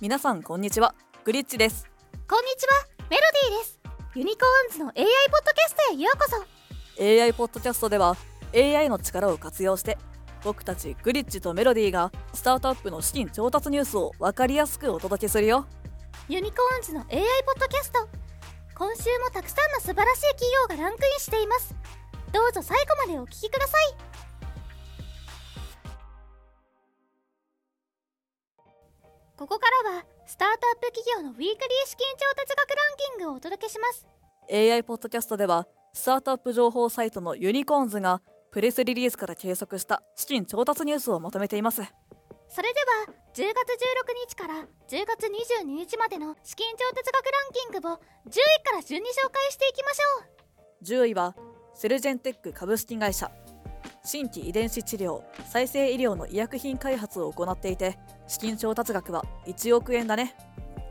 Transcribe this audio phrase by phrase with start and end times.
[0.00, 0.94] 皆さんこんにちは。
[1.24, 1.84] グリッチです。
[2.28, 2.86] こんにちは。
[3.10, 3.80] メロディーです。
[4.14, 5.04] ユニコーンズの AI ポッ
[5.44, 6.24] ドキャストへようこ
[6.96, 7.24] そ。
[7.24, 8.16] AI ポッドキャストでは
[8.54, 9.98] AI の力を活用して
[10.44, 15.66] 僕たちグリッチとメロディーがスタートアップの資金調達ニュースを分かりやすくお届けするよ。
[16.28, 17.06] ユニコーンズの AI
[17.44, 18.08] ポッドキャスト。
[18.76, 21.74] 今週もたくさんの素晴らしい企業がランクインしています。
[22.32, 24.07] どうぞ最後までお聞きください
[29.38, 31.54] ここからはスタートアップ企業のウィークリー
[31.86, 34.04] 資金調達額ランキングをお届けします。
[34.50, 38.20] AI ポッドキャストではスタートアップ情報サイトのユニコーンズが
[38.50, 41.82] プレスリリースから計測した資金調達ニュースをまとめています。
[42.48, 45.30] それでは10月16日から10月
[45.62, 50.24] 22日までの資金調達額ランキングを10位から順に紹介していきましょ
[50.80, 50.84] う。
[50.84, 51.36] 10位は
[51.74, 53.30] セルジェンテック株式会社。
[54.04, 60.36] 新規遺伝子治療再生医療の医薬品開発を行っていて資金調達額は1億円だね。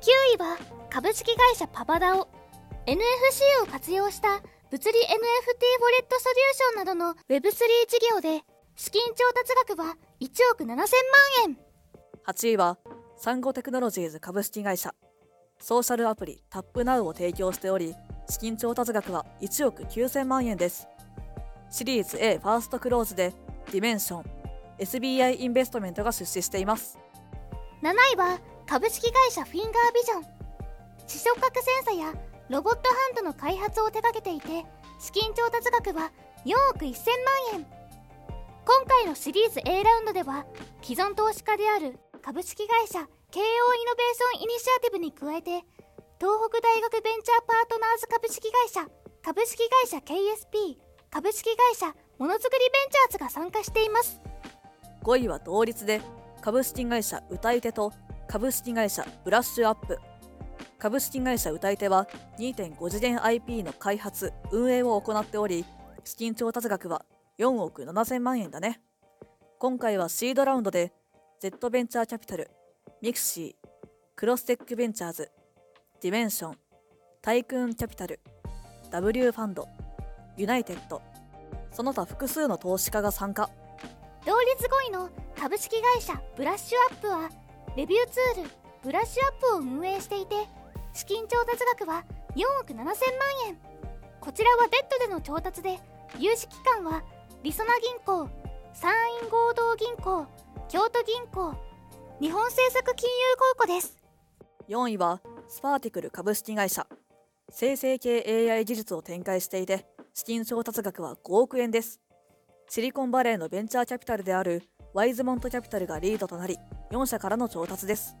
[0.00, 0.56] 9位は
[0.88, 2.28] 株式会社パパダオ
[2.86, 2.96] NFC
[3.62, 4.86] を活用した物理 NFT ウォレ
[6.02, 8.44] ットソリューションなどの Web3 事業で
[8.76, 10.86] 資金調達額は1億7000万
[11.46, 11.58] 円。
[12.26, 12.78] 8位は
[13.16, 14.94] サンゴテクノロジーズ株式会社。
[15.58, 17.94] ソーシャルアプリタップナウを提供しており
[18.28, 20.86] 資金調達額は1億9000万円です。
[21.70, 23.32] シリーズ A ファーストクローズで
[23.72, 24.24] ディメンション
[24.78, 26.98] SBI インベストメントが出資しています
[27.84, 30.24] 7位は株式会社フィンガービジョン。
[31.06, 32.14] 視触覚センサや
[32.48, 34.64] ロボットハンドの開発を手掛けていて
[34.98, 36.10] 資金調達額は
[36.46, 36.96] 4億1000
[37.52, 37.66] 万円。
[38.64, 40.46] 今回のシリーズ A ラウンドでは
[40.80, 45.50] 既存投資家である株式会社 KO イノベーションイニシアティブに加えて
[46.16, 48.88] 東北大学ベンチャーパートナーズ株式会社
[49.20, 54.22] 株式会社 KSP 株式会社ものづくりベンチャーズが参加しています。
[55.02, 56.00] 5位は同率で
[56.44, 57.90] 株式会社歌い手と
[58.28, 59.98] 株式会社ブラッシュアップ。
[60.78, 62.06] 株式会社歌い手は
[62.38, 65.64] 2.5次元 IP の開発運営を行っており
[66.04, 67.06] 資金調達額は
[67.38, 68.82] 4億7000万円だね。
[69.58, 70.92] 今回はシードラウンドで
[71.40, 72.50] Z ベンチャーキャピタル
[73.00, 75.30] ミクシークロステックベンチャーズ
[76.02, 76.58] ディメンション
[77.22, 78.20] タイクーンキャピタル
[78.90, 79.66] W ファンド
[80.36, 81.00] ユナイテッド
[81.72, 83.48] その他複数の投資家が参加。
[84.26, 85.08] 同率5位の
[85.38, 87.28] 株式会社ブラッシュアップは
[87.76, 88.50] レビューツール
[88.82, 90.36] ブラッシュアップを運営していて
[90.92, 92.04] 資金調達額は
[92.36, 92.86] 4億7000万
[93.48, 93.58] 円。
[94.20, 95.78] こちらはデットでの調達で
[96.18, 97.02] 融資機関は
[97.42, 98.28] りそな銀行
[98.72, 100.26] 山陰合同銀行
[100.68, 101.54] 京都銀行
[102.20, 103.98] 日本政策金融公庫です。
[104.68, 106.86] 4位はスパーティクル株式会社。
[107.50, 112.00] 生成系 AI 技術を展開していて資金調達額は5億円です。
[112.68, 114.62] シリコンバレーのベンチャーキャピタルである
[114.94, 116.56] ワイズモントキャピタルがリードとなり
[116.92, 118.14] 4社からの調達です。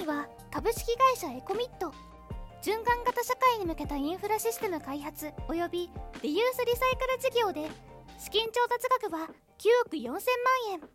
[0.00, 1.94] 3位は株式会社エコミット。
[2.60, 5.90] 循環型社会に向けたインフラシステム開発及び
[6.20, 7.70] リユースリサイクル事業で
[8.18, 10.20] 資金調達額は9億4000万
[10.74, 10.80] 円。
[10.80, 10.86] 今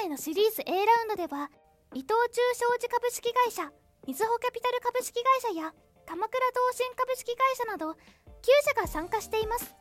[0.00, 1.50] 回のシリーズ A ラウンドでは
[1.94, 3.72] 伊藤忠商事株式会社
[4.06, 5.74] みずほキャピタル株式会社や
[6.06, 7.96] 鎌倉東進株式会社など9
[8.76, 9.74] 社が参加しています。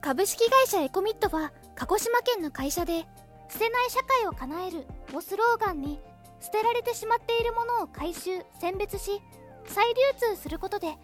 [0.00, 3.06] 株式会社エコミットは鹿児島県の会社で
[3.48, 6.00] 捨てない社会を叶えるをスローガンに
[6.40, 9.20] 捨てられてしまっているものを回収選別し
[9.66, 10.96] 再流通することで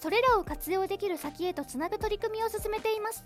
[0.00, 3.24] それらを活用できる先へとつなぐ取り組みを進めています。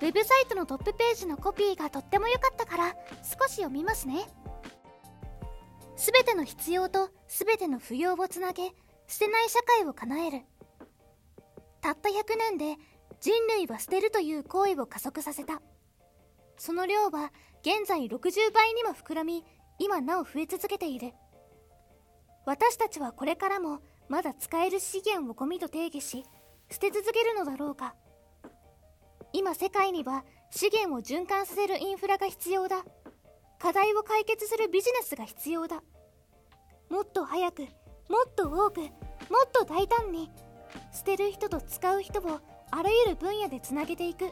[0.00, 4.26] ウェブサイトのトップページのコピーがとっても良かったから少し読みますね。
[5.96, 8.72] 全ての必要と全ての不要をつなげ
[9.08, 10.42] 捨てない社会を叶える。
[11.80, 12.76] たった100年で
[13.20, 15.60] 人類は捨てるという行為を加速させた。
[16.56, 17.32] その量は
[17.62, 19.44] 現在60倍にも膨らみ
[19.78, 21.12] 今なお増え続けている。
[22.46, 26.24] 私たちはこれからもまだ使える資源をゴミと定義し
[26.70, 27.94] 捨て続けるのだろうか。
[29.32, 32.84] 今世界には資源を循環させるインフラが必要だ。
[33.58, 35.82] 課題を解決するビジネスが必要だ。
[36.90, 37.68] もっと早くも
[38.28, 38.90] っと多くもっ
[39.52, 40.30] と大胆に
[40.92, 42.40] 捨てる人と使う人を
[42.70, 44.30] あらゆる分野でつなげていく。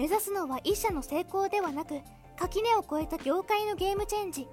[0.00, 2.00] 目指すのは一社の成功ではなく
[2.38, 4.48] 垣根を越えた業界のゲームチェンジ。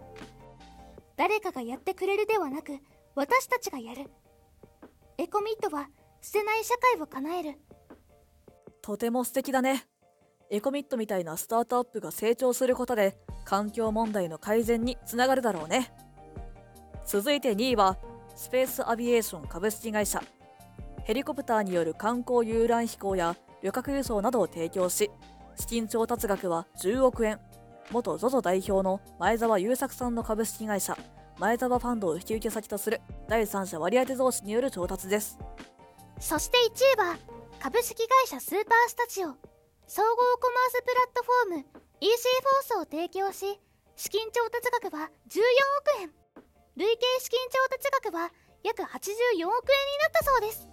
[1.15, 2.79] 誰かがやってくれるではなく
[3.15, 4.11] 私たちがやる。
[5.17, 5.87] エコミットは
[6.21, 7.59] 捨てない社会を叶える。
[8.81, 9.87] とても素敵だね。
[10.49, 15.93] エコミットみたいなスタートアップが成長することで環境問題の改善につながるだろうね。
[17.05, 17.97] 続いて2位は
[18.35, 20.21] スペースアビエーション株式会社。
[21.05, 25.09] ヘリコプターによる観光遊覧飛行や旅客輸送などを提供し
[25.57, 27.39] 資金調達額は10億円。
[27.91, 30.97] 元 ZOZO 代表の前澤友作さんの株式会社
[31.39, 32.99] 前澤ファンドを引き受け先とする
[33.29, 35.37] 第三者割当増資による調達です。
[36.19, 36.57] そして
[36.97, 37.17] 1位は
[37.59, 39.27] 株式会社スーパースタジオ
[39.87, 40.07] 総合
[40.39, 41.65] コマースプラットフォーム
[42.01, 42.11] EC
[42.71, 43.59] フォースを提供し
[43.95, 46.11] 資金調達額は14億円。
[46.75, 48.31] 累計資金調達額は
[48.63, 49.57] 約84億円になっ
[50.13, 50.69] たそうです。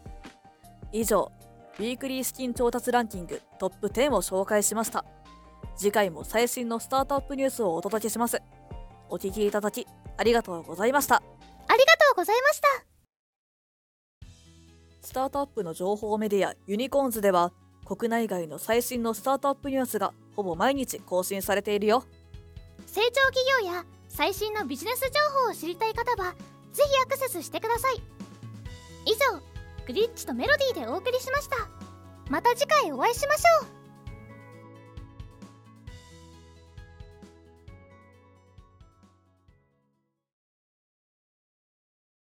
[0.93, 1.31] 以上
[1.79, 5.05] ウィークリー資金調達ランキングトップ10を紹介しました。
[5.76, 8.41] 次回も最新のスタートアップニュースをお届けします。
[9.09, 9.85] お聞きいただき
[10.17, 11.17] ありがとうございました。
[11.17, 11.26] あり
[11.67, 11.81] がと
[12.12, 12.69] うございました。
[15.00, 17.53] スタートアップの情報メディアユニコーンズでは
[17.85, 22.05] 国内外の最新のスタートアップニュースがほぼ毎日更新されているよ。
[22.87, 25.06] 成長企業や最新のビジネス情
[25.44, 26.35] 報を知りたい方は
[26.73, 28.00] ぜひアクセスしてください。
[29.06, 29.54] 以上
[29.87, 31.57] グリッチとメロディーでお送りしました。
[32.31, 33.84] また次回お会いしましょう。